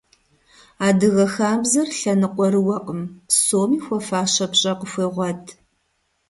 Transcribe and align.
Адыгэ 0.87 1.25
хабзэр 1.33 1.87
лъэныкъуэрыуэкъым, 1.97 3.01
псоми 3.27 3.79
хуэфащэ 3.85 4.45
пщӀэ 4.51 4.73
къыхуегъуэт. 4.79 5.43